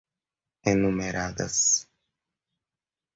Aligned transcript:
enumeradas 0.71 1.61